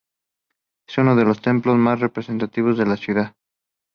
Es 0.87 0.97
uno 0.97 1.15
de 1.15 1.25
los 1.25 1.43
templos 1.43 1.77
más 1.77 1.99
representativos 1.99 2.75
de 2.75 2.87
la 2.87 2.97
ciudad. 2.97 3.35